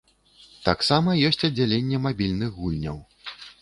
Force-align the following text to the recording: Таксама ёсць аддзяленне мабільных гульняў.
Таксама 0.67 1.15
ёсць 1.29 1.41
аддзяленне 1.51 2.03
мабільных 2.09 2.61
гульняў. 2.61 2.97